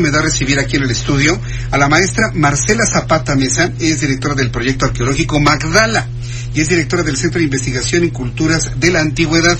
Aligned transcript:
Me 0.00 0.10
da 0.10 0.22
recibir 0.22 0.58
aquí 0.58 0.76
en 0.76 0.84
el 0.84 0.90
estudio 0.90 1.38
a 1.70 1.76
la 1.76 1.86
maestra 1.88 2.30
Marcela 2.34 2.86
Zapata 2.86 3.36
Mesa, 3.36 3.70
es 3.78 4.00
directora 4.00 4.34
del 4.34 4.50
proyecto 4.50 4.86
arqueológico 4.86 5.38
Magdala 5.40 6.06
y 6.54 6.60
es 6.62 6.70
directora 6.70 7.02
del 7.02 7.18
Centro 7.18 7.38
de 7.38 7.44
Investigación 7.44 8.04
y 8.04 8.10
Culturas 8.10 8.80
de 8.80 8.90
la 8.90 9.00
Antigüedad. 9.00 9.58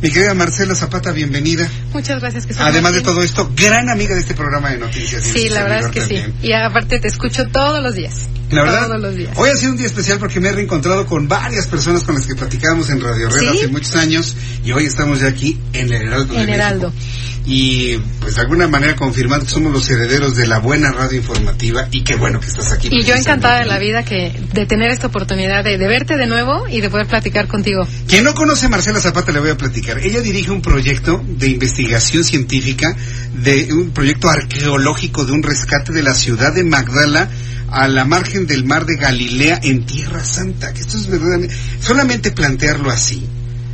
Mi 0.00 0.10
querida 0.10 0.32
Marcela 0.32 0.74
Zapata, 0.76 1.10
bienvenida. 1.12 1.68
Muchas 1.92 2.20
gracias. 2.20 2.46
Que 2.46 2.54
Además 2.58 2.94
de 2.94 3.00
todo 3.02 3.22
esto, 3.22 3.50
gran 3.54 3.90
amiga 3.90 4.14
de 4.14 4.20
este 4.20 4.34
programa 4.34 4.70
de 4.70 4.78
noticias. 4.78 5.24
Sí, 5.24 5.48
la 5.48 5.64
verdad 5.64 5.80
es 5.80 5.86
que 5.88 6.02
sí. 6.06 6.22
Y 6.40 6.52
aparte 6.52 7.00
te 7.00 7.08
escucho 7.08 7.46
todos 7.48 7.82
los 7.82 7.94
días. 7.94 8.28
La 8.50 8.62
verdad, 8.62 8.86
todos 8.86 9.00
los 9.00 9.14
días. 9.16 9.32
hoy 9.36 9.50
ha 9.50 9.56
sido 9.56 9.72
un 9.72 9.76
día 9.76 9.86
especial 9.86 10.18
porque 10.18 10.40
me 10.40 10.48
he 10.48 10.52
reencontrado 10.52 11.04
con 11.06 11.28
varias 11.28 11.66
personas 11.66 12.02
con 12.04 12.14
las 12.14 12.26
que 12.26 12.34
platicábamos 12.34 12.90
en 12.90 13.00
Radio 13.00 13.28
Red 13.28 13.40
¿Sí? 13.40 13.46
hace 13.58 13.68
muchos 13.68 13.94
años 13.96 14.36
y 14.64 14.72
hoy 14.72 14.86
estamos 14.86 15.20
ya 15.20 15.28
aquí 15.28 15.58
en 15.72 15.92
el 15.92 16.02
Heraldo 16.02 16.34
de 16.34 16.42
En 16.42 16.48
Heraldo. 16.48 16.90
México. 16.90 17.19
Y 17.46 17.96
pues 18.20 18.36
de 18.36 18.42
alguna 18.42 18.68
manera 18.68 18.94
confirmando 18.96 19.46
que 19.46 19.52
somos 19.52 19.72
los 19.72 19.88
herederos 19.90 20.36
de 20.36 20.46
la 20.46 20.58
buena 20.58 20.92
radio 20.92 21.18
informativa 21.18 21.88
y 21.90 22.02
qué 22.02 22.16
bueno 22.16 22.38
que 22.38 22.46
estás 22.46 22.72
aquí. 22.72 22.88
Y 22.90 23.02
yo 23.02 23.14
encantada 23.14 23.60
de 23.60 23.66
la 23.66 23.78
vida 23.78 24.04
que 24.04 24.32
de 24.52 24.66
tener 24.66 24.90
esta 24.90 25.06
oportunidad 25.06 25.64
de, 25.64 25.78
de 25.78 25.88
verte 25.88 26.16
de 26.16 26.26
nuevo 26.26 26.68
y 26.68 26.80
de 26.80 26.90
poder 26.90 27.06
platicar 27.06 27.48
contigo. 27.48 27.86
Quien 28.06 28.24
no 28.24 28.34
conoce 28.34 28.66
a 28.66 28.68
Marcela 28.68 29.00
Zapata 29.00 29.32
le 29.32 29.40
voy 29.40 29.50
a 29.50 29.56
platicar. 29.56 29.98
Ella 29.98 30.20
dirige 30.20 30.50
un 30.50 30.62
proyecto 30.62 31.22
de 31.26 31.48
investigación 31.48 32.24
científica, 32.24 32.94
de 33.42 33.72
un 33.72 33.90
proyecto 33.90 34.28
arqueológico 34.28 35.24
de 35.24 35.32
un 35.32 35.42
rescate 35.42 35.92
de 35.92 36.02
la 36.02 36.14
ciudad 36.14 36.52
de 36.52 36.64
Magdala 36.64 37.28
a 37.68 37.88
la 37.88 38.04
margen 38.04 38.46
del 38.46 38.64
mar 38.64 38.84
de 38.84 38.96
Galilea 38.96 39.60
en 39.62 39.86
Tierra 39.86 40.24
Santa. 40.24 40.72
Que 40.72 40.80
esto 40.80 40.96
es 40.96 41.06
verdaderamente, 41.06 41.54
solamente 41.80 42.32
plantearlo 42.32 42.90
así. 42.90 43.26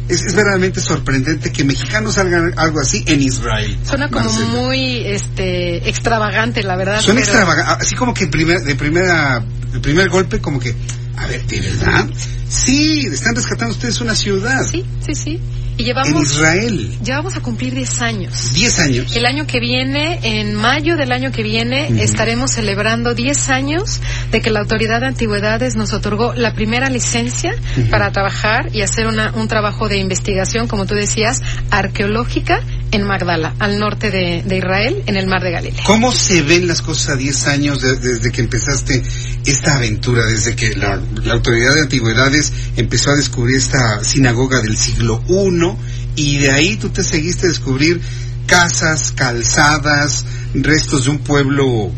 Es, 0.08 0.24
es 0.24 0.34
verdaderamente 0.34 0.80
sorprendente 0.80 1.50
que 1.50 1.64
mexicanos 1.64 2.16
hagan 2.18 2.54
algo 2.56 2.80
así 2.80 3.02
en 3.06 3.22
Israel. 3.22 3.76
Suena 3.84 4.08
como 4.08 4.24
Marcela. 4.30 4.46
muy 4.62 4.98
este 5.04 5.88
extravagante, 5.88 6.62
la 6.62 6.76
verdad. 6.76 7.00
Suena 7.00 7.20
pero- 7.20 7.32
extravagante, 7.32 7.84
así 7.84 7.94
como 7.96 8.14
que 8.14 8.26
primer, 8.28 8.60
de 8.62 8.74
primera, 8.76 9.42
de 9.72 9.80
primer 9.80 10.08
golpe, 10.08 10.40
como 10.40 10.60
que, 10.60 10.74
a 11.16 11.26
ver, 11.26 11.44
¿de 11.46 11.60
verdad? 11.60 12.06
Sí, 12.48 13.06
están 13.12 13.34
rescatando 13.34 13.74
ustedes 13.74 14.00
una 14.00 14.14
ciudad 14.14 14.62
Sí, 14.70 14.84
sí, 15.04 15.14
sí. 15.14 15.40
Y 15.78 15.82
en 15.82 15.86
llevamos 15.88 16.22
Israel. 16.32 16.90
ya 17.02 17.16
vamos 17.16 17.36
a 17.36 17.40
cumplir 17.42 17.74
10 17.74 18.00
años. 18.00 18.54
10 18.54 18.78
años. 18.78 19.14
El 19.16 19.26
año 19.26 19.46
que 19.46 19.60
viene, 19.60 20.20
en 20.22 20.54
mayo 20.54 20.96
del 20.96 21.12
año 21.12 21.32
que 21.32 21.42
viene, 21.42 22.02
estaremos 22.02 22.52
celebrando 22.52 23.14
10 23.14 23.50
años 23.50 24.00
de 24.30 24.40
que 24.40 24.50
la 24.50 24.60
Autoridad 24.60 25.00
de 25.00 25.08
Antigüedades 25.08 25.76
nos 25.76 25.92
otorgó 25.92 26.32
la 26.32 26.54
primera 26.54 26.88
licencia 26.88 27.54
para 27.90 28.10
trabajar 28.10 28.70
y 28.74 28.80
hacer 28.80 29.06
una- 29.06 29.32
un 29.32 29.48
trabajo 29.48 29.88
de 29.88 29.98
investigación, 29.98 30.66
como 30.66 30.86
tú 30.86 30.94
decías, 30.94 31.42
arqueológica 31.70 32.60
en 32.92 33.02
Magdala, 33.02 33.54
al 33.58 33.78
norte 33.78 34.10
de, 34.10 34.42
de 34.46 34.56
Israel, 34.58 35.02
en 35.06 35.16
el 35.16 35.26
mar 35.26 35.42
de 35.42 35.50
Galilea. 35.50 35.82
¿Cómo 35.84 36.12
se 36.12 36.42
ven 36.42 36.66
las 36.68 36.82
cosas 36.82 37.10
a 37.10 37.16
10 37.16 37.46
años 37.48 37.80
de- 37.82 37.96
desde 37.96 38.30
que 38.32 38.40
empezaste 38.42 39.02
esta 39.44 39.76
aventura, 39.76 40.24
desde 40.26 40.54
que 40.56 40.74
la, 40.76 41.00
la 41.24 41.34
autoridad 41.34 41.74
de 41.74 41.82
antigüedades 41.82 42.52
empezó 42.76 43.10
a 43.10 43.16
descubrir 43.16 43.56
esta 43.56 44.02
sinagoga 44.04 44.60
del 44.62 44.76
siglo 44.76 45.22
I 45.28 46.22
y 46.22 46.38
de 46.38 46.50
ahí 46.52 46.76
tú 46.76 46.88
te 46.90 47.02
seguiste 47.04 47.46
a 47.46 47.48
descubrir 47.50 48.00
casas, 48.46 49.12
calzadas, 49.12 50.24
restos 50.54 51.04
de 51.04 51.10
un 51.10 51.18
pueblo 51.18 51.90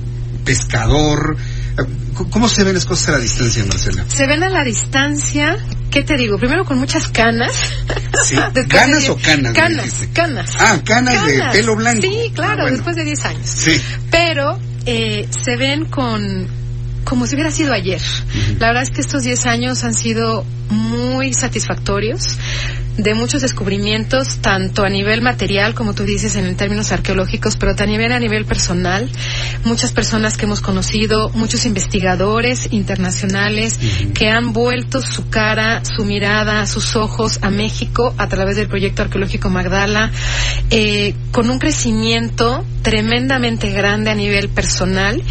pescador? 0.45 1.37
¿Cómo 2.31 2.49
se 2.49 2.65
ven 2.65 2.75
las 2.75 2.85
cosas 2.85 3.11
a 3.11 3.12
la 3.12 3.19
distancia, 3.21 3.65
Marcela? 3.67 4.05
Se 4.09 4.27
ven 4.27 4.43
a 4.43 4.49
la 4.49 4.65
distancia, 4.65 5.57
¿qué 5.91 6.03
te 6.03 6.16
digo? 6.16 6.38
Primero 6.38 6.65
con 6.65 6.78
muchas 6.78 7.09
canas. 7.09 7.53
Sí. 8.25 8.37
De 8.54 8.65
¿Ganas 8.65 9.04
diez- 9.04 9.10
o 9.10 9.16
canas, 9.16 9.53
Canas, 9.54 9.94
canas. 10.12 10.50
Ah, 10.59 10.78
canas, 10.84 11.25
de 11.26 11.43
pelo 11.53 11.76
blanco. 11.76 12.03
Sí, 12.03 12.31
claro, 12.34 12.53
Ah, 12.53 12.62
bueno. 12.62 12.76
después 12.76 12.97
de 12.97 13.04
10 13.04 13.25
años. 13.25 13.47
Sí. 13.49 13.81
Pero 14.10 14.59
eh, 14.87 15.28
se 15.31 15.56
ven 15.56 15.84
con 15.87 16.47
como 17.04 17.26
si 17.26 17.34
hubiera 17.37 17.50
sido 17.50 17.72
ayer. 17.72 18.00
La 18.59 18.66
verdad 18.69 18.82
es 18.82 18.91
que 18.91 19.00
estos 19.00 19.22
10 19.22 19.47
años 19.47 19.82
han 19.84 19.94
sido 19.94 20.44
muy 20.69 21.32
satisfactorios, 21.32 22.37
de 22.99 23.15
muchos 23.15 23.43
descubrimientos, 23.43 24.39
tanto 24.43 24.85
a 24.85 24.89
nivel 24.89 25.23
material, 25.23 25.75
como 25.75 25.95
tú 25.95 26.03
dices, 26.05 26.35
en 26.37 26.55
términos 26.57 26.91
arqueológicos, 26.91 27.57
pero 27.57 27.75
también 27.75 28.13
a 28.13 28.19
nivel 28.19 28.45
personal. 28.45 29.09
Muchas 29.65 29.93
personas 29.93 30.37
que 30.37 30.47
hemos 30.47 30.61
conocido, 30.61 31.31
muchos 31.31 31.65
investigadores 31.65 32.69
internacionales 32.73 33.79
que 34.15 34.29
han 34.29 34.53
vuelto 34.53 35.01
su 35.01 35.29
cara, 35.31 35.83
su 35.85 36.05
mirada, 36.05 36.67
sus 36.67 36.97
ojos 36.97 37.39
a 37.43 37.51
México 37.51 38.15
a 38.19 38.29
través 38.29 38.57
del 38.57 38.69
proyecto 38.69 39.03
arqueológico 39.03 39.49
Magdala, 39.49 40.11
eh, 40.71 41.15
con 41.31 41.51
un 41.51 41.61
crecimiento 41.61 42.65
tremendamente 42.83 43.71
grande 43.71 44.11
a 44.11 44.15
nivel 44.17 44.49
personal 44.49 45.23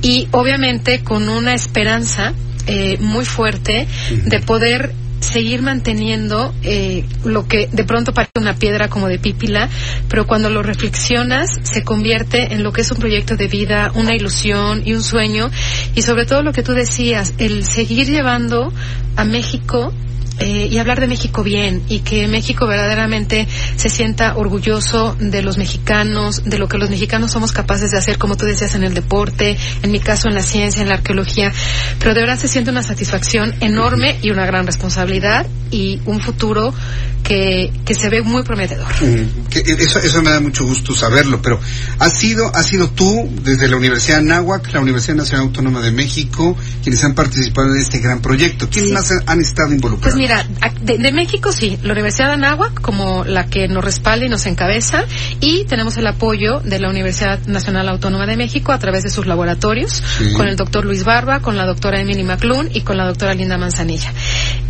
y 0.00 0.28
obviamente 0.30 1.00
con 1.00 1.28
una 1.28 1.54
esperanza 1.54 2.34
eh, 2.66 2.98
muy 3.00 3.24
fuerte 3.24 3.88
de 4.26 4.40
poder 4.40 4.94
seguir 5.30 5.62
manteniendo 5.62 6.52
eh, 6.62 7.04
lo 7.24 7.46
que 7.46 7.68
de 7.70 7.84
pronto 7.84 8.12
parece 8.12 8.32
una 8.38 8.54
piedra 8.54 8.88
como 8.88 9.08
de 9.08 9.18
pípila, 9.18 9.68
pero 10.08 10.26
cuando 10.26 10.50
lo 10.50 10.62
reflexionas 10.62 11.50
se 11.62 11.84
convierte 11.84 12.52
en 12.52 12.62
lo 12.62 12.72
que 12.72 12.80
es 12.82 12.90
un 12.90 12.98
proyecto 12.98 13.36
de 13.36 13.48
vida, 13.48 13.92
una 13.94 14.14
ilusión 14.14 14.82
y 14.84 14.92
un 14.92 15.02
sueño, 15.02 15.50
y 15.94 16.02
sobre 16.02 16.26
todo 16.26 16.42
lo 16.42 16.52
que 16.52 16.62
tú 16.62 16.72
decías, 16.72 17.34
el 17.38 17.64
seguir 17.64 18.06
llevando 18.06 18.72
a 19.16 19.24
México 19.24 19.92
eh, 20.40 20.68
y 20.70 20.78
hablar 20.78 21.00
de 21.00 21.06
México 21.06 21.42
bien 21.42 21.82
y 21.88 22.00
que 22.00 22.26
México 22.28 22.66
verdaderamente 22.66 23.46
se 23.76 23.88
sienta 23.88 24.36
orgulloso 24.36 25.16
de 25.20 25.42
los 25.42 25.58
mexicanos, 25.58 26.42
de 26.44 26.58
lo 26.58 26.68
que 26.68 26.78
los 26.78 26.90
mexicanos 26.90 27.30
somos 27.32 27.52
capaces 27.52 27.90
de 27.90 27.98
hacer, 27.98 28.18
como 28.18 28.36
tú 28.36 28.46
decías, 28.46 28.74
en 28.74 28.82
el 28.82 28.94
deporte, 28.94 29.56
en 29.82 29.90
mi 29.92 30.00
caso 30.00 30.28
en 30.28 30.34
la 30.34 30.42
ciencia, 30.42 30.82
en 30.82 30.88
la 30.88 30.94
arqueología, 30.96 31.52
pero 31.98 32.14
de 32.14 32.20
verdad 32.22 32.38
se 32.38 32.48
siente 32.48 32.70
una 32.70 32.82
satisfacción 32.82 33.54
enorme 33.60 34.18
y 34.22 34.30
una 34.30 34.46
gran 34.46 34.66
responsabilidad 34.66 35.46
y 35.70 36.00
un 36.06 36.20
futuro 36.20 36.74
que, 37.22 37.70
que 37.84 37.94
se 37.94 38.08
ve 38.08 38.22
muy 38.22 38.42
prometedor. 38.42 38.88
Mm, 39.02 39.48
que 39.50 39.60
eso, 39.78 39.98
eso 40.00 40.22
me 40.22 40.30
da 40.30 40.40
mucho 40.40 40.64
gusto 40.64 40.94
saberlo, 40.94 41.40
pero 41.42 41.60
has 41.98 42.18
sido, 42.18 42.50
has 42.56 42.66
sido 42.66 42.88
tú 42.90 43.30
desde 43.42 43.68
la 43.68 43.76
Universidad 43.76 44.16
de 44.16 44.22
Anáhuac, 44.32 44.72
la 44.72 44.80
Universidad 44.80 45.14
Nacional 45.16 45.46
Autónoma 45.46 45.80
de 45.80 45.92
México, 45.92 46.56
quienes 46.82 47.04
han 47.04 47.14
participado 47.14 47.68
en 47.74 47.80
este 47.82 47.98
gran 47.98 48.20
proyecto. 48.20 48.68
¿Quiénes 48.68 48.88
Sí. 48.88 48.94
más 48.94 49.10
han- 49.12 49.22
han 49.26 49.40
estado 49.40 49.72
involucrados? 49.72 50.14
Pues 50.14 50.16
mira, 50.16 50.29
a- 50.34 50.70
de, 50.80 50.98
de 50.98 51.12
México 51.12 51.52
sí, 51.52 51.78
la 51.82 51.92
Universidad 51.92 52.28
de 52.28 52.34
Anáhuac 52.34 52.80
como 52.80 53.24
la 53.24 53.46
que 53.46 53.68
nos 53.68 53.84
respalda 53.84 54.26
y 54.26 54.28
nos 54.28 54.46
encabeza 54.46 55.04
y 55.40 55.64
tenemos 55.64 55.96
el 55.96 56.06
apoyo 56.06 56.60
de 56.60 56.78
la 56.78 56.88
Universidad 56.90 57.38
Nacional 57.46 57.88
Autónoma 57.88 58.26
de 58.26 58.36
México 58.36 58.72
a 58.72 58.78
través 58.78 59.02
de 59.02 59.10
sus 59.10 59.26
laboratorios 59.26 60.02
Sí. 60.18 60.32
con 60.34 60.48
el 60.48 60.56
doctor 60.56 60.84
Luis 60.84 61.04
Barba, 61.04 61.40
con 61.40 61.56
la 61.56 61.66
doctora 61.66 62.00
Emily 62.00 62.22
McClune 62.22 62.70
y 62.72 62.80
con 62.82 62.96
la 62.96 63.06
doctora 63.06 63.34
Linda 63.34 63.58
Manzanilla. 63.58 64.12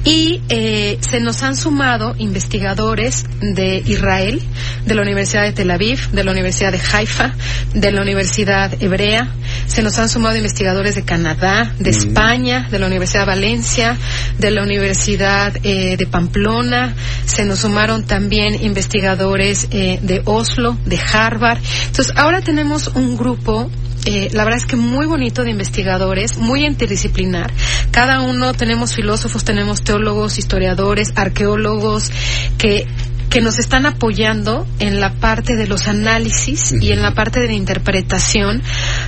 Y 0.05 0.41
eh, 0.49 0.99
se 1.01 1.21
nos 1.21 1.43
han 1.43 1.57
sumado 1.57 2.15
investigadores 2.19 3.27
de 3.41 3.83
Israel, 3.87 4.43
de 4.87 4.95
la 4.95 5.03
Universidad 5.03 5.43
de 5.43 5.53
Tel 5.53 5.71
Aviv, 5.71 6.11
de 6.11 6.25
la 6.25 6.31
Universidad 6.31 6.73
de 6.73 6.81
Haifa, 6.93 7.35
de 7.75 7.93
la 7.93 8.01
Universidad 8.01 8.73
Hebrea, 8.83 9.29
se 9.67 9.83
nos 9.83 9.99
han 9.99 10.09
sumado 10.09 10.37
investigadores 10.37 10.95
de 10.95 11.03
Canadá, 11.05 11.73
de 11.79 11.91
Mm. 11.91 11.95
España, 11.95 12.69
de 12.71 12.79
la 12.79 12.87
Universidad 12.87 13.21
de 13.21 13.27
Valencia, 13.27 13.97
de 14.39 14.51
la 14.51 14.63
Universidad 14.63 15.55
eh, 15.63 15.97
de 15.97 16.07
Pamplona, 16.07 16.95
se 17.25 17.45
nos 17.45 17.61
sumaron 17.61 18.05
también 18.05 18.63
investigadores 18.65 19.69
eh, 19.71 19.99
de 20.03 20.23
Oslo, 20.25 20.77
de 20.87 20.99
Harvard. 20.99 21.59
Entonces, 21.87 22.13
ahora 22.17 22.41
tenemos 22.41 22.89
un 22.89 23.17
grupo 23.17 23.71
eh, 24.07 24.31
la 24.33 24.45
verdad 24.45 24.59
es 24.59 24.67
que 24.67 24.77
muy 24.77 25.05
bonito 25.05 25.45
de 25.45 25.51
investigadores, 25.51 26.39
muy 26.39 26.65
interdisciplinar. 26.65 27.53
Cada 27.91 28.21
uno 28.21 28.55
tenemos 28.55 28.95
filósofos, 28.95 29.45
tenemos 29.45 29.83
teólogos, 29.83 30.39
historiadores, 30.39 31.13
arqueólogos 31.17 32.11
que 32.59 32.87
que 33.31 33.41
nos 33.41 33.61
están 33.61 33.87
apoyando 33.87 34.67
en 34.81 34.99
la 34.99 35.13
parte 35.15 35.55
de 35.55 35.69
los 35.69 35.87
análisis 35.87 36.73
y 36.73 36.91
en 36.91 37.01
la 37.01 37.15
parte 37.15 37.39
de 37.39 37.47
la 37.47 37.53
interpretación 37.53 38.61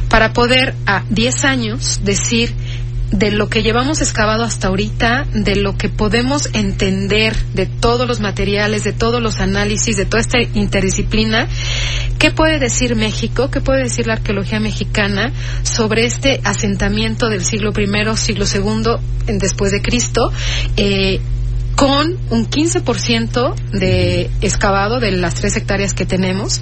para 0.09 0.33
poder 0.33 0.77
a 0.87 1.03
10 1.11 1.45
años 1.45 2.01
decir 2.05 2.55
de 3.13 3.31
lo 3.31 3.49
que 3.49 3.63
llevamos 3.63 4.01
excavado 4.01 4.43
hasta 4.43 4.69
ahorita, 4.69 5.27
de 5.35 5.57
lo 5.57 5.77
que 5.77 5.89
podemos 5.89 6.49
entender 6.55 7.37
de 7.55 7.67
todos 7.67 8.09
los 8.09 8.21
materiales, 8.21 8.85
de 8.85 8.93
todos 8.93 9.23
los 9.23 9.39
análisis, 9.41 9.97
de 9.97 10.07
toda 10.07 10.21
esta 10.21 10.39
interdisciplina, 10.41 11.47
¿qué 12.19 12.31
puede 12.31 12.59
decir 12.59 12.97
México, 12.97 13.51
qué 13.51 13.61
puede 13.61 13.85
decir 13.85 14.07
la 14.07 14.15
arqueología 14.15 14.61
mexicana 14.61 15.33
sobre 15.63 16.07
este 16.07 16.41
asentamiento 16.45 17.29
del 17.29 17.45
siglo 17.45 17.73
I, 17.77 18.17
siglo 18.17 18.47
II 18.47 19.37
después 19.39 19.73
de 19.73 19.83
Cristo? 19.83 20.33
Eh, 20.77 21.21
con 21.77 22.19
un 22.31 22.49
15% 22.49 23.55
de 23.73 24.31
excavado 24.41 25.01
de 25.01 25.11
las 25.13 25.35
tres 25.35 25.57
hectáreas 25.57 25.95
que 25.95 26.07
tenemos 26.07 26.61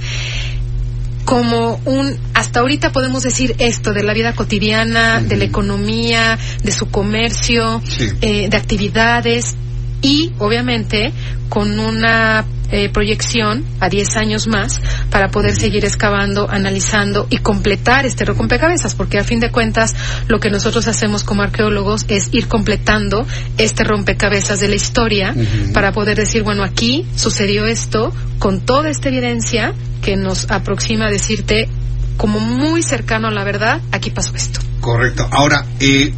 como 1.25 1.81
un, 1.85 2.19
hasta 2.35 2.61
ahorita 2.61 2.93
podemos 2.93 3.23
decir 3.23 3.55
esto 3.59 3.93
de 3.93 4.03
la 4.03 4.15
vida 4.15 4.35
cotidiana, 4.35 5.21
de 5.21 5.37
la 5.37 5.45
economía, 5.45 6.39
de 6.63 6.73
su 6.73 6.91
comercio, 6.91 7.83
eh, 8.21 8.49
de 8.49 8.57
actividades 8.57 9.57
y 10.03 10.33
obviamente 10.39 11.13
con 11.49 11.79
una 11.79 12.45
eh, 12.73 12.89
proyección 12.89 13.65
a 13.81 13.89
10 13.89 14.17
años 14.17 14.47
más 14.47 14.81
para 15.11 15.29
poder 15.29 15.57
seguir 15.57 15.85
excavando, 15.85 16.49
analizando 16.49 17.27
y 17.29 17.39
completar 17.39 18.07
este 18.07 18.25
rompecabezas, 18.25 18.95
porque 18.95 19.19
a 19.19 19.25
fin 19.25 19.41
de 19.41 19.51
cuentas 19.51 19.95
lo 20.29 20.39
que 20.39 20.51
nosotros 20.51 20.87
hacemos 20.87 21.25
como 21.25 21.43
arqueólogos 21.43 22.05
es 22.09 22.29
ir 22.31 22.47
completando 22.47 23.27
este 23.59 23.83
rompecabezas 23.83 24.61
de 24.61 24.69
la 24.69 24.77
historia 24.77 25.35
para 25.75 25.91
poder 25.91 26.17
decir, 26.17 26.45
bueno, 26.45 26.63
aquí 26.63 27.07
sucedió 27.17 27.67
esto 27.67 28.13
con 28.39 28.61
toda 28.61 28.89
esta 28.89 29.09
evidencia 29.09 29.75
que 30.03 30.17
nos 30.17 30.51
aproxima 30.51 31.07
a 31.07 31.11
decirte 31.11 31.69
como 32.17 32.39
muy 32.39 32.83
cercano 32.83 33.29
a 33.29 33.31
la 33.31 33.45
verdad, 33.45 33.81
aquí 33.93 34.11
pasó 34.11 34.35
esto. 34.35 34.61
Correcto. 34.81 35.27
Ahora, 35.31 35.65
eh, 35.81 36.13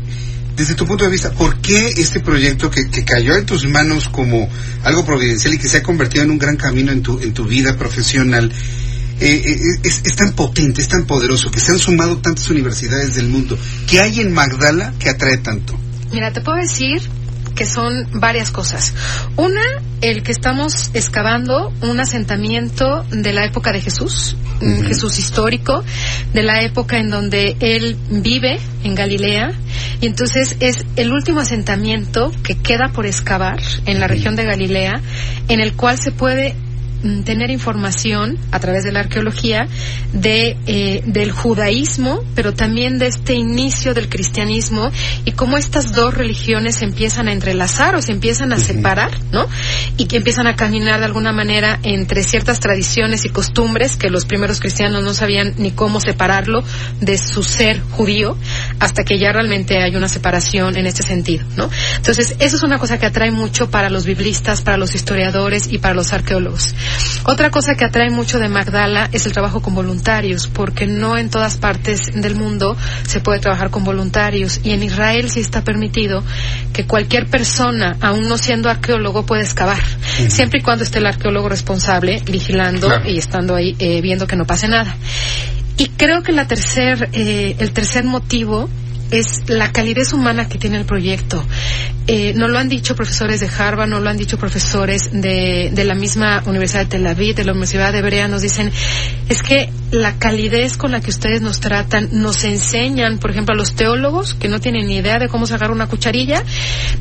desde 0.57 0.75
tu 0.75 0.87
punto 0.87 1.05
de 1.05 1.11
vista, 1.11 1.31
¿por 1.31 1.59
qué 1.61 1.89
este 1.89 2.21
proyecto 2.21 2.71
que, 2.71 3.05
cayó 3.05 3.37
en 3.37 3.47
tus 3.47 3.67
manos 3.67 4.09
como 4.09 4.49
algo 4.85 5.05
providencial 5.05 5.55
y 5.55 5.59
que 5.59 5.69
se 5.69 5.79
ha 5.79 5.83
convertido 5.83 6.25
en 6.25 6.31
un 6.31 6.39
gran 6.39 6.57
camino 6.57 6.93
en 6.93 7.03
tu, 7.03 7.21
en 7.21 7.33
tu 7.33 7.45
vida 7.45 7.77
profesional, 7.77 8.51
eh, 9.21 9.43
eh, 9.45 9.81
es, 9.85 10.03
es, 10.05 10.17
tan 10.17 10.33
potente, 10.33 10.81
es 10.81 10.89
tan 10.89 11.07
poderoso, 11.07 11.51
que 11.51 11.61
se 11.61 11.73
han 11.73 11.79
sumado 11.79 12.19
tantas 12.19 12.51
universidades 12.51 13.15
del 13.15 13.29
mundo? 13.29 13.57
¿Qué 13.87 14.01
hay 14.01 14.21
en 14.21 14.33
Magdala 14.33 14.93
que 14.99 15.09
atrae 15.09 15.39
tanto? 15.39 15.79
Mira, 16.13 16.33
te 16.33 16.41
puedo 16.41 16.59
decir 16.59 17.01
que 17.55 17.67
son 17.67 18.09
varias 18.15 18.51
cosas. 18.51 18.95
Una, 19.37 19.63
el 20.01 20.23
que 20.23 20.33
estamos 20.33 20.91
excavando 20.95 21.73
un 21.83 22.01
asentamiento 22.01 23.05
de 23.11 23.33
la 23.33 23.45
época 23.45 23.73
de 23.73 23.81
Jesús, 23.81 24.37
Jesús 24.87 25.19
histórico, 25.19 25.85
de 26.33 26.43
la 26.43 26.63
época 26.63 26.99
en 26.99 27.11
donde 27.11 27.57
él 27.61 27.97
vive 28.11 28.59
en 28.85 28.95
Galilea, 28.95 29.53
y 30.01 30.07
entonces 30.07 30.57
es 30.61 30.85
el 30.97 31.13
último 31.13 31.41
asentamiento 31.41 32.33
que 32.43 32.57
queda 32.57 32.93
por 32.93 33.07
excavar 33.07 33.61
en 33.87 34.01
la 34.01 34.07
región 34.07 34.37
de 34.37 34.45
Galilea, 34.45 35.01
en 35.49 35.61
el 35.61 35.75
cual 35.75 35.99
se 35.99 36.13
puede 36.13 36.57
tener 37.25 37.51
información 37.51 38.39
a 38.51 38.61
través 38.61 38.85
de 38.85 38.93
la 38.93 39.01
arqueología 39.01 39.67
de 40.13 40.57
eh, 40.67 41.03
del 41.07 41.33
judaísmo, 41.33 42.21
pero 42.35 42.55
también 42.55 42.99
de 42.99 43.07
este 43.07 43.35
inicio 43.35 43.95
del 43.95 44.09
cristianismo 44.09 44.91
y 45.25 45.33
cómo 45.33 45.57
estas 45.57 45.93
dos 45.93 46.15
religiones 46.15 46.77
se 46.77 46.85
empiezan 46.85 47.29
a 47.29 47.33
entrelazar 47.33 47.95
o 47.95 48.03
se 48.03 48.13
empiezan 48.13 48.53
a 48.53 48.59
separar, 48.59 49.11
¿no? 49.33 49.47
Y 49.97 50.07
que 50.07 50.19
empiezan 50.19 50.47
a 50.47 50.57
caminar 50.57 51.01
de 51.01 51.07
alguna 51.07 51.33
manera 51.33 51.79
entre 51.83 52.23
ciertas 52.23 52.61
tradiciones 52.61 53.25
y 53.25 53.31
costumbres 53.31 53.97
que 53.97 54.11
los 54.11 54.25
primeros 54.25 54.61
cristianos 54.61 55.03
no 55.03 55.15
sabían 55.15 55.55
ni 55.59 55.73
cómo 55.73 56.01
separarlo 56.01 56.63
de 57.01 57.19
su 57.19 57.43
ser 57.43 57.81
judío 57.81 58.37
hasta 58.79 59.05
que 59.05 59.19
ya 59.19 59.33
realmente 59.33 59.83
hay 59.83 59.97
una 59.97 60.09
separación 60.09 60.77
en 60.77 60.87
este 60.87 61.03
sentido, 61.03 61.45
¿no? 61.57 61.71
Entonces, 61.97 62.37
eso 62.39 62.57
es 62.57 62.63
una 62.63 62.79
cosa 62.79 62.99
que 62.99 63.07
atrae 63.07 63.31
mucho 63.31 63.71
para 63.71 63.91
los 63.91 64.05
biblistas, 64.05 64.63
para 64.63 64.77
los 64.77 64.95
historiadores 64.95 65.73
y 65.73 65.79
para 65.79 65.95
los 65.95 66.13
arqueólogos. 66.13 66.75
Otra 67.25 67.51
cosa 67.51 67.77
que 67.77 67.85
atrae 67.85 68.11
mucho 68.11 68.39
de 68.39 68.49
Magdala 68.49 69.09
es 69.13 69.27
el 69.27 69.33
trabajo 69.33 69.63
con 69.63 69.75
voluntarios, 69.75 70.49
porque 70.49 70.87
no 70.87 71.17
en 71.17 71.31
todas 71.31 71.57
partes 71.57 72.01
del 72.15 72.35
mundo 72.35 72.77
se 73.07 73.21
puede 73.21 73.39
trabajar 73.39 73.71
con 73.71 73.85
voluntarios 73.85 74.61
y 74.65 74.73
en 74.73 74.83
Israel 74.83 75.31
sí 75.31 75.41
está 75.41 75.63
permitido 75.63 76.25
que 76.73 76.87
cualquier 76.87 77.27
persona, 77.27 77.97
aún 78.01 78.29
no 78.29 78.39
siendo 78.39 78.69
arqueólogo, 78.69 79.25
puede 79.25 79.43
excavar, 79.43 79.83
siempre 80.29 80.61
y 80.61 80.63
cuando 80.63 80.85
esté 80.85 80.99
el 80.99 81.07
arqueólogo 81.07 81.49
responsable 81.49 82.23
vigilando 82.27 82.89
y 83.07 83.19
estando 83.19 83.55
ahí 83.55 83.77
eh, 83.79 84.01
viendo 84.01 84.27
que 84.27 84.37
no 84.37 84.45
pase 84.45 84.67
nada. 84.69 84.97
Y 85.79 85.89
creo 85.89 86.23
que 86.23 86.33
la 86.33 86.47
tercer, 86.47 87.09
eh, 87.13 87.57
el 87.59 87.73
tercer 87.73 88.05
motivo 88.05 88.69
es 89.13 89.49
la 89.49 89.71
calidez 89.71 90.13
humana 90.13 90.49
que 90.49 90.59
tiene 90.59 90.79
el 90.79 90.85
proyecto. 90.85 91.45
Eh, 92.09 92.33
no 92.35 92.49
lo 92.49 92.59
han 92.59 92.69
dicho 92.69 92.97
profesores 92.97 93.39
de 93.39 93.49
Harvard, 93.49 93.89
no 93.89 94.01
lo 94.01 94.11
han 94.11 94.17
dicho 94.17 94.37
profesores 94.37 95.11
de, 95.13 95.71
de 95.73 95.85
la 95.85 95.95
misma 95.95 96.43
Universidad 96.47 96.81
de 96.81 96.87
Tel 96.87 97.07
Aviv, 97.07 97.37
de 97.37 97.45
la 97.45 97.53
Universidad 97.53 97.93
de 97.93 98.03
Berea, 98.03 98.27
nos 98.27 98.43
dicen, 98.43 98.73
es 99.29 99.43
que 99.43 99.71
la 99.93 100.19
calidez 100.19 100.77
con 100.77 100.91
la 100.91 101.01
que 101.01 101.11
ustedes 101.11 101.43
nos 101.43 101.61
tratan, 101.61 102.09
nos 102.13 102.45
enseñan, 102.45 103.19
por 103.19 103.31
ejemplo, 103.31 103.55
a 103.55 103.57
los 103.57 103.75
teólogos 103.75 104.35
que 104.35 104.49
no 104.49 104.59
tienen 104.59 104.89
ni 104.89 104.97
idea 104.97 105.19
de 105.19 105.29
cómo 105.29 105.47
sacar 105.47 105.71
una 105.71 105.87
cucharilla, 105.87 106.43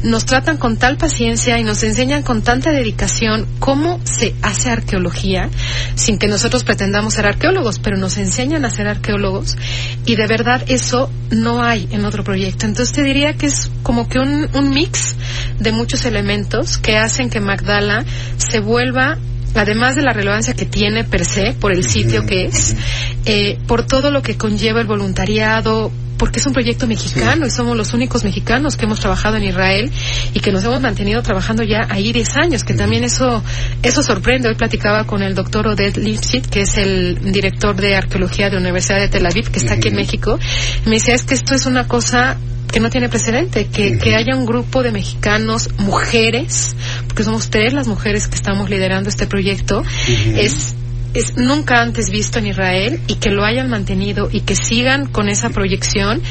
nos 0.04 0.26
tratan 0.26 0.58
con 0.58 0.78
tal 0.78 0.98
paciencia 0.98 1.58
y 1.58 1.64
nos 1.64 1.82
enseñan 1.84 2.22
con 2.22 2.42
tanta 2.42 2.72
dedicación 2.72 3.48
cómo 3.60 4.00
se 4.04 4.36
hace 4.42 4.70
arqueología, 4.70 5.50
sin 5.96 6.18
que 6.20 6.28
nosotros 6.28 6.64
pretendamos 6.64 7.14
ser 7.14 7.26
arqueólogos, 7.26 7.80
pero 7.80 7.98
nos 7.98 8.18
enseñan 8.18 8.66
a 8.66 8.70
ser 8.70 8.88
arqueólogos 8.88 9.58
y 10.06 10.16
de 10.16 10.28
verdad 10.28 10.64
eso 10.68 11.10
no 11.32 11.64
hay 11.64 11.88
en 11.92 12.01
otro 12.06 12.24
proyecto. 12.24 12.66
Entonces 12.66 12.96
te 12.96 13.04
diría 13.04 13.34
que 13.34 13.48
es 13.48 13.70
como 13.84 14.08
que 14.08 14.20
un, 14.20 14.50
un 14.54 14.70
mix 14.70 15.16
de 15.60 15.72
muchos 15.72 16.06
elementos 16.06 16.78
que 16.78 16.98
hacen 16.98 17.30
que 17.30 17.40
Magdala 17.40 18.06
se 18.38 18.60
vuelva 18.60 19.18
además 19.56 19.96
de 19.96 20.02
la 20.02 20.14
relevancia 20.14 20.54
que 20.54 20.66
tiene 20.66 21.04
per 21.04 21.26
se 21.26 21.54
por 21.54 21.72
el 21.72 21.84
sitio 21.84 22.26
que 22.26 22.46
es, 22.46 22.76
eh, 23.26 23.58
por 23.68 23.86
todo 23.86 24.12
lo 24.12 24.22
que 24.22 24.38
conlleva 24.38 24.82
el 24.82 24.88
voluntariado, 24.88 25.92
porque 26.22 26.38
es 26.38 26.46
un 26.46 26.54
proyecto 26.54 26.86
mexicano 26.86 27.48
y 27.48 27.50
somos 27.50 27.76
los 27.76 27.96
únicos 27.96 28.24
mexicanos 28.24 28.78
que 28.78 28.86
hemos 28.86 29.00
trabajado 29.00 29.38
en 29.38 29.44
Israel 29.44 29.92
y 30.36 30.40
que 30.40 30.52
nos 30.52 30.64
hemos 30.64 30.80
mantenido 30.80 31.24
trabajando 31.24 31.64
ya 31.64 31.88
ahí 31.90 32.14
10 32.14 32.38
años, 32.38 32.64
que 32.64 32.76
también 32.76 33.04
eso 33.04 33.44
eso 33.82 34.04
sorprende. 34.04 34.48
Hoy 34.48 34.54
platicaba 34.54 35.06
con 35.06 35.24
el 35.24 35.34
doctor 35.34 35.66
Oded 35.66 35.98
Lipsit, 35.98 36.46
que 36.46 36.62
es 36.62 36.78
el 36.78 37.32
director 37.32 37.76
de 37.76 37.96
arqueología 37.96 38.50
de 38.50 38.52
la 38.52 38.62
Universidad 38.62 39.00
de 39.00 39.08
Tel 39.08 39.26
Aviv, 39.26 39.50
que 39.50 39.58
está 39.58 39.74
aquí 39.74 39.88
en 39.88 39.96
México. 39.96 40.38
me 40.86 40.92
decía, 40.92 41.16
es 41.16 41.24
que 41.24 41.34
esto 41.34 41.56
es 41.56 41.66
una 41.66 41.88
cosa 41.88 42.38
que 42.72 42.80
no 42.80 42.92
tiene 42.92 43.10
precedente, 43.10 43.66
que, 43.66 43.98
que 43.98 44.16
haya 44.16 44.36
un 44.36 44.46
grupo 44.46 44.84
de 44.84 44.92
mexicanos, 44.92 45.70
mujeres, 45.80 46.76
porque 47.22 47.26
somos 47.26 47.50
tres 47.50 47.74
las 47.74 47.88
mujeres 47.88 48.28
que 48.28 48.36
estamos 48.36 48.70
liderando 48.70 49.10
este 49.10 49.28
proyecto, 49.28 49.84
es 50.36 50.76
es 51.14 51.36
nunca 51.36 51.82
antes 51.82 52.10
visto 52.10 52.40
en 52.40 52.48
Israel 52.48 53.02
y 53.08 53.16
que 53.16 53.30
lo 53.32 53.44
hayan 53.44 53.70
mantenido 53.70 54.30
y 54.32 54.42
que 54.42 54.56
sigan 54.56 55.08
con 55.08 55.28
esa 55.28 55.50
proyección 55.50 56.22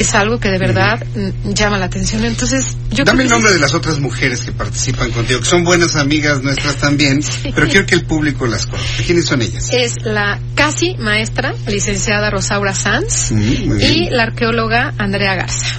es 0.00 0.14
algo 0.16 0.40
que 0.40 0.50
de 0.50 0.58
verdad 0.58 1.06
llama 1.44 1.78
la 1.78 1.86
atención. 1.86 2.24
Entonces, 2.24 2.76
yo 2.90 3.04
Dame 3.04 3.22
el 3.22 3.30
nombre 3.30 3.52
de 3.52 3.60
las 3.60 3.72
otras 3.72 4.00
mujeres 4.00 4.40
que 4.40 4.52
participan 4.52 5.12
contigo, 5.12 5.40
que 5.40 5.46
son 5.46 5.64
buenas 5.64 5.94
amigas 5.94 6.42
nuestras 6.42 6.76
también, 6.76 7.20
pero 7.54 7.68
quiero 7.68 7.86
que 7.86 7.94
el 7.94 8.04
público 8.04 8.46
las 8.46 8.66
conozca. 8.66 9.04
¿Quiénes 9.06 9.24
son 9.26 9.40
ellas? 9.40 9.70
Es 9.72 9.94
la 10.02 10.40
casi 10.54 10.96
maestra, 10.96 11.54
licenciada 11.68 12.30
Rosaura 12.30 12.74
Sanz, 12.74 13.30
y 13.30 14.10
la 14.10 14.24
arqueóloga 14.24 14.92
Andrea 14.98 15.34
Garza. 15.36 15.78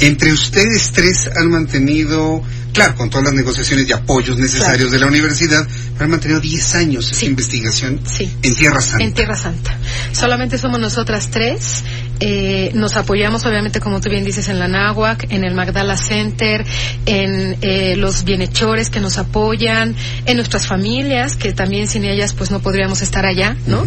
Entre 0.00 0.32
ustedes 0.32 0.90
tres 0.90 1.28
han 1.36 1.50
mantenido 1.50 2.42
claro, 2.74 2.96
con 2.96 3.08
todas 3.08 3.26
las 3.26 3.34
negociaciones 3.34 3.88
y 3.88 3.92
apoyos 3.92 4.36
necesarios 4.36 4.90
de 4.90 4.98
la 4.98 5.06
universidad, 5.06 5.66
pero 5.92 6.04
han 6.04 6.10
mantenido 6.10 6.40
10 6.40 6.74
años 6.74 7.10
esa 7.10 7.24
investigación 7.24 8.00
en 8.42 8.54
Tierra 8.56 8.80
Santa. 8.80 9.04
En 9.04 9.14
Tierra 9.14 9.36
Santa. 9.36 9.78
Solamente 10.12 10.58
somos 10.58 10.80
nosotras 10.80 11.30
tres. 11.30 11.84
Eh, 12.20 12.70
nos 12.74 12.96
apoyamos, 12.96 13.44
obviamente, 13.46 13.80
como 13.80 14.00
tú 14.00 14.10
bien 14.10 14.24
dices, 14.24 14.48
en 14.48 14.58
la 14.58 14.68
NAWAC, 14.68 15.32
en 15.32 15.44
el 15.44 15.54
Magdala 15.54 15.96
Center, 15.96 16.64
en 17.06 17.56
eh, 17.60 17.96
los 17.96 18.24
bienhechores 18.24 18.90
que 18.90 19.00
nos 19.00 19.18
apoyan, 19.18 19.94
en 20.26 20.36
nuestras 20.36 20.66
familias, 20.66 21.36
que 21.36 21.52
también 21.52 21.86
sin 21.86 22.04
ellas, 22.04 22.32
pues 22.32 22.50
no 22.50 22.60
podríamos 22.60 23.02
estar 23.02 23.24
allá, 23.24 23.56
¿no? 23.66 23.84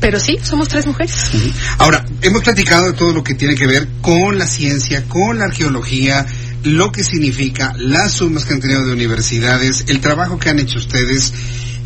Pero 0.00 0.20
sí, 0.20 0.38
somos 0.42 0.68
tres 0.68 0.86
mujeres. 0.86 1.30
Ahora, 1.78 2.04
hemos 2.22 2.42
platicado 2.42 2.86
de 2.86 2.92
todo 2.92 3.12
lo 3.12 3.24
que 3.24 3.34
tiene 3.34 3.54
que 3.54 3.66
ver 3.66 3.88
con 4.02 4.38
la 4.38 4.46
ciencia, 4.46 5.04
con 5.04 5.38
la 5.38 5.46
arqueología, 5.46 6.26
lo 6.64 6.92
que 6.92 7.04
significa 7.04 7.74
las 7.78 8.12
sumas 8.12 8.44
que 8.44 8.54
han 8.54 8.60
tenido 8.60 8.84
de 8.84 8.92
universidades, 8.92 9.84
el 9.88 10.00
trabajo 10.00 10.38
que 10.38 10.50
han 10.50 10.58
hecho 10.58 10.78
ustedes 10.78 11.32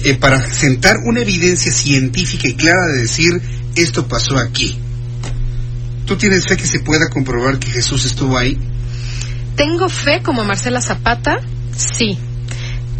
eh, 0.05 0.15
para 0.15 0.41
sentar 0.41 0.99
una 1.05 1.21
evidencia 1.21 1.73
científica 1.73 2.49
y 2.49 2.55
clara 2.55 2.87
de 2.95 3.03
decir 3.03 3.41
esto 3.77 4.09
pasó 4.09 4.39
aquí. 4.39 4.79
¿Tú 6.07 6.17
tienes 6.17 6.47
fe 6.47 6.57
que 6.57 6.67
se 6.67 6.81
pueda 6.81 7.09
comprobar 7.11 7.59
que 7.59 7.71
Jesús 7.71 8.05
estuvo 8.05 8.37
ahí? 8.37 8.59
Tengo 9.57 9.89
fe 9.89 10.23
como 10.23 10.45
Marcela 10.45 10.81
Zapata, 10.81 11.41
sí. 11.77 12.19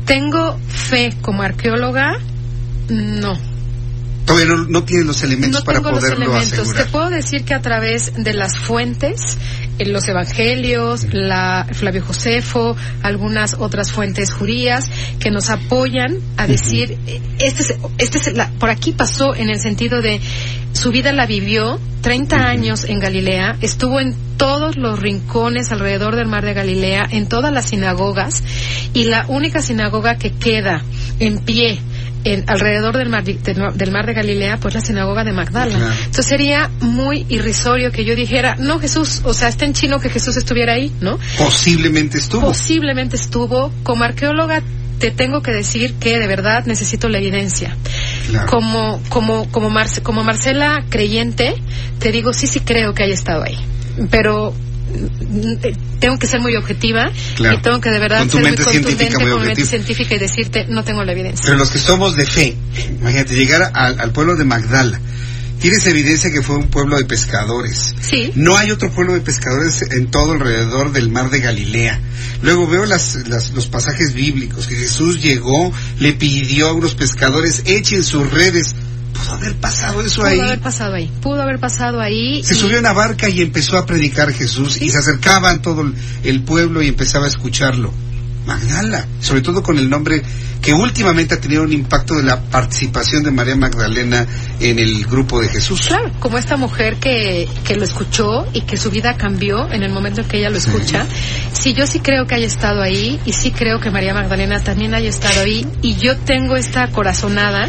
Tengo 0.05 0.59
fe 0.69 1.17
como 1.23 1.43
arqueóloga, 1.43 2.19
no 2.89 3.51
Todavía 4.31 4.55
no, 4.55 4.65
no 4.65 4.85
tiene 4.85 5.05
los 5.05 5.25
elementos 5.25 5.61
no 5.61 5.65
para 5.65 5.79
tengo 5.79 5.91
los 5.91 6.01
poderlo 6.01 6.25
elementos. 6.27 6.53
asegurar. 6.53 6.85
Te 6.85 6.91
puedo 6.93 7.11
decir 7.11 7.45
que 7.45 7.53
a 7.53 7.61
través 7.61 8.13
de 8.17 8.33
las 8.33 8.59
fuentes, 8.59 9.21
en 9.70 9.70
los 9.79 10.07
evangelios, 10.09 11.07
la 11.13 11.67
Flavio 11.73 12.03
Josefo, 12.05 12.77
algunas 13.03 13.55
otras 13.59 13.93
fuentes 13.93 14.33
judías 14.33 14.91
que 15.19 15.31
nos 15.31 15.49
apoyan 15.51 16.19
a 16.37 16.47
decir, 16.47 16.99
eh, 17.07 17.21
este 17.39 17.63
es, 17.63 17.75
este 17.99 18.19
es 18.19 18.37
la- 18.37 18.51
por 18.59 18.71
aquí 18.71 18.93
pasó 18.93 19.35
en 19.35 19.49
el 19.49 19.59
sentido 19.61 20.03
de 20.03 20.21
su 20.73 20.91
vida 20.91 21.13
la 21.13 21.27
vivió 21.27 21.81
30 22.03 22.47
años 22.49 22.85
en 22.85 23.01
Galilea, 23.01 23.57
estuvo 23.61 24.01
en 24.01 24.15
todos 24.37 24.77
los 24.77 24.99
rincones 24.99 25.71
alrededor 25.73 26.17
del 26.17 26.29
mar 26.29 26.45
de 26.45 26.55
Galilea, 26.55 27.07
en 27.11 27.29
todas 27.29 27.53
las 27.53 27.67
sinagogas, 27.67 28.43
y 28.95 29.05
la 29.05 29.27
única 29.29 29.61
sinagoga 29.61 30.17
que 30.17 30.31
queda 30.33 30.83
en 31.19 31.41
pie 31.41 31.79
en, 32.25 32.45
alrededor 32.49 32.97
del 32.97 33.09
mar, 33.09 33.25
del, 33.25 33.39
del 33.43 33.91
mar 33.91 34.07
de 34.07 34.15
Galilea, 34.15 34.59
pues 34.59 34.75
la 34.75 34.81
sinagoga 34.81 35.25
de 35.25 35.33
Magdala. 35.33 35.77
Claro. 35.77 35.93
Entonces 35.99 36.27
sería 36.27 36.71
muy 36.81 37.27
irrisorio 37.29 37.91
que 37.93 38.05
yo 38.05 38.15
dijera, 38.15 38.57
no 38.59 38.79
Jesús, 38.79 39.23
o 39.25 39.33
sea, 39.35 39.49
está 39.49 39.65
en 39.65 39.73
chino 39.73 40.01
que 40.01 40.11
Jesús 40.11 40.37
estuviera 40.37 40.75
ahí, 40.75 40.93
¿no? 41.01 41.19
Posiblemente 41.39 42.19
estuvo. 42.19 42.43
Posiblemente 42.49 43.17
estuvo. 43.17 43.73
Como 43.83 44.05
arqueóloga 44.05 44.63
te 44.99 45.11
tengo 45.11 45.41
que 45.41 45.51
decir 45.53 45.95
que 45.95 46.19
de 46.19 46.27
verdad 46.27 46.67
necesito 46.67 47.09
la 47.09 47.19
evidencia. 47.19 47.75
Claro. 48.29 48.47
Como, 48.51 49.01
como, 49.09 49.51
como, 49.51 49.71
Marce- 49.71 50.03
como 50.03 50.23
Marcela 50.23 50.85
creyente, 50.91 51.55
te 51.99 52.13
digo, 52.13 52.33
sí, 52.35 52.47
sí 52.47 52.61
creo 52.61 52.93
que 52.93 53.05
haya 53.05 53.15
estado 53.15 53.43
ahí. 53.43 53.57
Pero 54.11 54.53
tengo 56.01 56.19
que 56.19 56.27
ser 56.27 56.41
muy 56.41 56.57
objetiva 56.57 57.11
Claro. 57.37 57.57
y 57.59 57.63
tengo 57.63 57.81
que 57.81 57.91
de 57.91 57.99
verdad 58.01 58.19
Con 58.21 58.29
tu 58.31 58.39
ser 58.39 58.47
muy 58.49 58.57
contundente 58.57 59.19
muy 59.19 59.31
con 59.31 59.41
mi 59.43 59.47
mente 59.49 59.65
científica 59.67 60.15
y 60.15 60.19
decirte, 60.19 60.67
no 60.69 60.83
tengo 60.83 61.05
la 61.05 61.13
evidencia. 61.13 61.45
Pero 61.45 61.59
los 61.59 61.71
que 61.71 61.79
somos 61.79 62.17
de 62.17 62.27
fe, 62.27 62.57
imagínate, 63.01 63.35
llegar 63.35 63.71
al, 63.75 64.01
al 64.01 64.11
pueblo 64.13 64.35
de 64.37 64.45
Magdala, 64.45 65.01
tienes 65.61 65.87
evidencia 65.87 66.31
que 66.33 66.41
fue 66.43 66.57
un 66.57 66.69
pueblo 66.69 66.97
de 66.97 67.05
pescadores. 67.05 67.95
Sí. 68.01 68.33
No 68.35 68.57
hay 68.57 68.71
otro 68.71 68.91
pueblo 68.91 69.13
de 69.13 69.21
pescadores 69.21 69.83
en 69.93 70.11
todo 70.11 70.33
alrededor 70.33 70.91
del 70.93 71.11
mar 71.11 71.29
de 71.31 71.41
Galilea. 71.41 72.01
Luego 72.43 72.67
veo 72.67 72.87
las, 72.87 73.17
las- 73.29 73.51
los 73.53 73.67
pasajes 73.67 74.15
bíblicos, 74.15 74.67
que 74.67 74.77
Jesús 74.77 75.21
llegó, 75.23 75.71
le 75.99 76.15
pidió 76.15 76.69
a 76.69 76.73
unos 76.73 76.95
pescadores, 76.95 77.63
echen 77.67 78.03
sus 78.03 78.31
redes. 78.31 78.75
Pudo 79.31 79.43
haber 79.43 79.57
pasado 79.57 80.01
eso 80.03 80.17
Pudo 80.23 80.27
ahí. 80.31 80.41
haber 80.41 80.61
pasado 80.61 80.95
ahí. 80.95 81.11
Pudo 81.23 81.43
haber 81.43 81.59
pasado 81.59 82.01
ahí. 82.01 82.43
Se 82.45 82.55
y- 82.55 82.57
subió 82.57 82.77
a 82.77 82.81
una 82.81 82.93
barca 82.93 83.29
y 83.29 83.41
empezó 83.43 83.79
a 83.79 83.87
predicar 83.87 84.33
Jesús 84.33 84.81
y 84.83 84.91
se 84.91 84.99
acercaban 84.99 85.63
todo 85.63 85.91
el- 86.25 86.43
pueblo 86.43 86.83
y 86.83 86.89
empezaba 86.89 87.27
a 87.27 87.29
escucharlo. 87.29 87.93
Magdala, 88.47 89.07
sobre 89.21 89.43
todo 89.43 89.63
con 89.63 89.79
el 89.79 89.89
nombre 89.91 90.23
que 90.63 90.73
últimamente 90.73 91.35
ha 91.35 91.41
tenido 91.41 91.63
un 91.63 91.73
impacto 91.73 92.15
de 92.17 92.23
la 92.23 92.41
participación 92.41 93.23
de 93.23 93.31
María 93.31 93.55
Magdalena 93.55 94.27
en 94.59 94.79
el 94.79 95.05
grupo 95.05 95.41
de 95.41 95.49
Jesús. 95.49 95.87
Claro, 95.87 96.11
como 96.19 96.37
esta 96.39 96.57
mujer 96.57 96.97
que, 96.97 97.47
que 97.65 97.77
lo 97.77 97.85
escuchó 97.85 98.47
y 98.53 98.63
que 98.63 98.77
su 98.79 98.91
vida 98.91 99.17
cambió 99.17 99.71
en 99.71 99.83
el 99.83 99.93
momento 99.93 100.23
en 100.23 100.29
que 100.29 100.39
ella 100.39 100.51
lo 100.51 100.57
escucha. 100.59 101.07
Sí, 101.53 101.75
yo 101.75 101.87
sí 101.87 102.01
creo 102.01 102.27
que 102.27 102.35
haya 102.35 102.47
estado 102.47 102.83
ahí 102.83 103.21
y 103.27 103.33
sí 103.33 103.53
creo 103.53 103.79
que 103.79 103.91
María 103.91 104.15
Magdalena 104.15 104.59
también 104.65 104.95
haya 104.95 105.11
estado 105.11 105.41
ahí 105.43 105.67
y 105.83 105.97
yo 105.97 106.17
tengo 106.17 106.57
esta 106.57 106.89
corazonada 106.89 107.69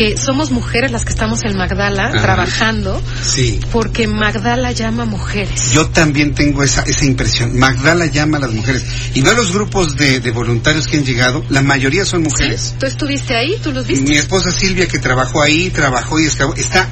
que 0.00 0.16
somos 0.16 0.50
mujeres 0.50 0.92
las 0.92 1.04
que 1.04 1.10
estamos 1.10 1.42
en 1.42 1.58
Magdala 1.58 2.04
Ajá. 2.06 2.22
trabajando 2.22 3.02
Sí. 3.22 3.60
porque 3.70 4.06
Magdala 4.06 4.72
llama 4.72 5.04
mujeres. 5.04 5.72
Yo 5.72 5.88
también 5.90 6.34
tengo 6.34 6.62
esa, 6.62 6.80
esa 6.84 7.04
impresión. 7.04 7.58
Magdala 7.58 8.06
llama 8.06 8.38
a 8.38 8.40
las 8.40 8.50
mujeres. 8.50 8.82
Y 9.12 9.20
veo 9.20 9.34
los 9.34 9.52
grupos 9.52 9.98
de, 9.98 10.20
de 10.20 10.30
voluntarios 10.30 10.86
que 10.88 10.96
han 10.96 11.04
llegado, 11.04 11.44
la 11.50 11.60
mayoría 11.60 12.06
son 12.06 12.22
mujeres. 12.22 12.76
Tú 12.80 12.86
estuviste 12.86 13.36
ahí, 13.36 13.58
tú 13.62 13.72
los 13.72 13.86
viste. 13.86 14.08
Mi 14.08 14.16
esposa 14.16 14.50
Silvia, 14.50 14.88
que 14.88 14.98
trabajó 14.98 15.42
ahí, 15.42 15.68
trabajó 15.68 16.18
y 16.18 16.24
está 16.24 16.88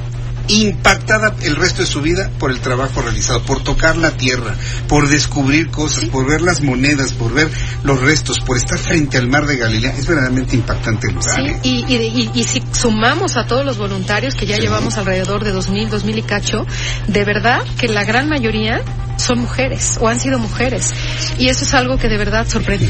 impactada 0.48 1.34
el 1.42 1.56
resto 1.56 1.82
de 1.82 1.88
su 1.88 2.00
vida 2.00 2.30
por 2.38 2.50
el 2.50 2.60
trabajo 2.60 3.02
realizado, 3.02 3.42
por 3.42 3.62
tocar 3.62 3.96
la 3.96 4.10
tierra, 4.12 4.54
por 4.88 5.08
descubrir 5.08 5.70
cosas, 5.70 6.04
por 6.06 6.26
ver 6.26 6.40
las 6.40 6.62
monedas, 6.62 7.12
por 7.12 7.32
ver 7.32 7.50
los 7.84 8.00
restos, 8.00 8.40
por 8.40 8.56
estar 8.56 8.78
frente 8.78 9.18
al 9.18 9.28
mar 9.28 9.46
de 9.46 9.56
Galilea. 9.56 9.94
Es 9.96 10.06
verdaderamente 10.06 10.56
impactante 10.56 11.08
el 11.08 11.14
lugar. 11.14 11.34
Sí, 11.36 11.42
¿eh? 11.46 11.60
y, 11.62 11.84
y, 11.94 11.96
y, 11.96 12.30
y 12.40 12.44
si 12.44 12.62
sumamos 12.72 13.36
a 13.36 13.46
todos 13.46 13.64
los 13.64 13.78
voluntarios, 13.78 14.34
que 14.34 14.46
ya 14.46 14.56
Sí. 14.56 14.62
llevamos 14.62 14.96
alrededor 14.98 15.44
de 15.44 15.54
2.000, 15.54 15.88
2.000 15.90 16.18
y 16.18 16.22
cacho, 16.22 16.66
de 17.06 17.24
verdad 17.24 17.62
que 17.78 17.86
la 17.88 18.04
gran 18.04 18.28
mayoría 18.28 18.82
son 19.18 19.40
mujeres 19.40 19.98
o 20.00 20.08
han 20.08 20.18
sido 20.20 20.38
mujeres. 20.38 20.92
Y 21.38 21.48
eso 21.48 21.64
es 21.64 21.74
algo 21.74 21.98
que 21.98 22.08
de 22.08 22.16
verdad 22.16 22.46
sorprende. 22.48 22.88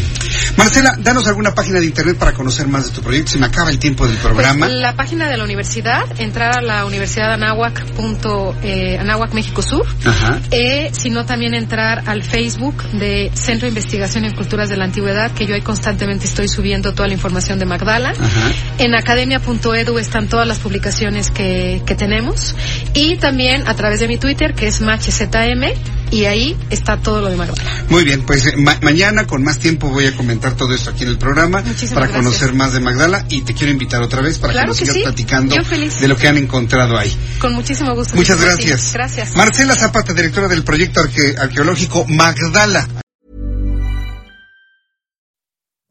Marcela, 0.56 0.94
danos 0.98 1.26
alguna 1.26 1.54
página 1.54 1.80
de 1.80 1.86
internet 1.86 2.16
para 2.16 2.32
conocer 2.32 2.66
más 2.68 2.86
de 2.86 2.92
tu 2.92 3.00
proyecto. 3.00 3.32
Se 3.32 3.38
me 3.38 3.46
acaba 3.46 3.70
el 3.70 3.78
tiempo 3.78 4.06
del 4.06 4.16
programa. 4.16 4.66
Pues, 4.66 4.78
la 4.78 4.94
página 4.94 5.28
de 5.28 5.36
la 5.36 5.44
universidad, 5.44 6.02
entrar 6.18 6.58
a 6.58 6.62
la 6.62 6.84
universidad 6.84 7.32
Anáhuac, 7.32 7.84
punto, 7.92 8.56
eh, 8.62 8.98
Anáhuac 8.98 9.32
México 9.34 9.62
Sur, 9.62 9.86
Ajá. 10.04 10.40
eh, 10.50 10.90
sino 10.92 11.24
también 11.24 11.54
entrar 11.54 12.02
al 12.06 12.22
Facebook 12.22 12.82
de 12.92 13.30
Centro 13.34 13.66
de 13.66 13.68
Investigación 13.68 14.24
en 14.24 14.34
Culturas 14.34 14.68
de 14.68 14.76
la 14.76 14.84
Antigüedad, 14.84 15.30
que 15.32 15.46
yo 15.46 15.54
ahí 15.54 15.62
constantemente 15.62 16.26
estoy 16.26 16.48
subiendo 16.48 16.94
toda 16.94 17.08
la 17.08 17.14
información 17.14 17.58
de 17.58 17.66
Magdala. 17.66 18.10
Ajá. 18.10 18.52
En 18.78 18.94
academia.edu 18.94 19.98
están 19.98 20.28
todas 20.28 20.46
las 20.46 20.58
publicaciones 20.58 21.30
que, 21.30 21.82
que 21.86 21.94
tenemos 21.94 22.54
y 22.94 23.16
también 23.16 23.66
a 23.68 23.74
través 23.74 24.00
de 24.00 24.08
mi 24.08 24.18
Twitter 24.18 24.54
que 24.54 24.66
es 24.66 24.80
MachZM 24.80 25.97
y 26.10 26.24
ahí 26.24 26.56
está 26.70 26.96
todo 27.00 27.20
lo 27.20 27.28
de 27.30 27.36
Magdala. 27.36 27.62
Muy 27.88 28.04
bien, 28.04 28.24
pues 28.26 28.46
eh, 28.46 28.56
ma- 28.56 28.78
mañana 28.82 29.26
con 29.26 29.42
más 29.42 29.58
tiempo 29.58 29.88
voy 29.88 30.06
a 30.06 30.16
comentar 30.16 30.54
todo 30.56 30.74
esto 30.74 30.90
aquí 30.90 31.02
en 31.04 31.10
el 31.10 31.18
programa 31.18 31.60
Muchísimas 31.62 31.94
para 31.94 32.06
gracias. 32.08 32.24
conocer 32.24 32.54
más 32.54 32.72
de 32.72 32.80
Magdala 32.80 33.24
y 33.28 33.42
te 33.42 33.54
quiero 33.54 33.72
invitar 33.72 34.02
otra 34.02 34.20
vez 34.22 34.38
para 34.38 34.52
Claro 34.52 34.66
que 34.66 34.68
nos 34.70 34.78
que 34.78 34.84
sigas 34.86 34.96
sí. 34.96 35.02
platicando 35.02 35.54
de 36.00 36.08
lo 36.08 36.16
que 36.16 36.28
han 36.28 36.36
encontrado 36.38 36.96
ahí. 36.98 37.14
Con 37.40 37.54
muchísimo 37.54 37.94
gusto. 37.94 38.14
Muchas 38.16 38.40
gracias. 38.40 38.92
Gracias. 38.92 39.36
Marcela 39.36 39.74
Zapata, 39.76 40.12
directora 40.12 40.48
del 40.48 40.64
proyecto 40.64 41.00
arque- 41.00 41.36
arqueológico 41.38 42.04
Magdala. 42.06 42.86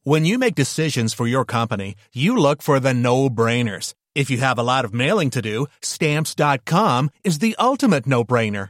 When 0.04 0.24
you 0.26 0.38
make 0.40 0.56
decisions 0.56 1.14
for 1.14 1.28
your 1.28 1.44
company, 1.46 1.96
you 2.14 2.38
look 2.38 2.62
for 2.62 2.80
the 2.80 2.94
no-brainers. 2.94 3.94
If 4.16 4.30
you 4.32 4.38
have 4.40 4.58
a 4.58 4.64
lot 4.64 4.86
of 4.86 4.94
mailing 4.94 5.30
to 5.32 5.42
do, 5.42 5.68
stamps.com 5.82 7.10
is 7.26 7.40
the 7.40 7.56
ultimate 7.60 8.08
no-brainer. 8.08 8.70